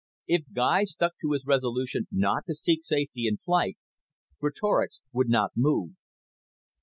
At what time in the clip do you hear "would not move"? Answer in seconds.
5.13-5.91